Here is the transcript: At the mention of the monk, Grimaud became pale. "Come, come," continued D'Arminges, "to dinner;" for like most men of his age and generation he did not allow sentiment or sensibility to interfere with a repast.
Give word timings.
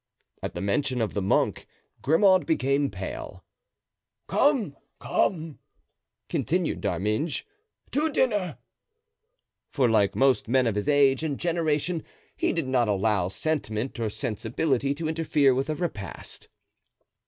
At 0.41 0.55
the 0.55 0.61
mention 0.61 0.99
of 0.99 1.13
the 1.13 1.21
monk, 1.21 1.67
Grimaud 2.01 2.47
became 2.47 2.89
pale. 2.89 3.45
"Come, 4.27 4.75
come," 4.99 5.59
continued 6.27 6.81
D'Arminges, 6.81 7.43
"to 7.91 8.09
dinner;" 8.09 8.57
for 9.69 9.87
like 9.87 10.15
most 10.15 10.47
men 10.47 10.65
of 10.65 10.73
his 10.73 10.89
age 10.89 11.23
and 11.23 11.37
generation 11.39 12.03
he 12.35 12.51
did 12.51 12.67
not 12.67 12.87
allow 12.87 13.27
sentiment 13.27 13.99
or 13.99 14.09
sensibility 14.09 14.95
to 14.95 15.07
interfere 15.07 15.53
with 15.53 15.69
a 15.69 15.75
repast. 15.75 16.47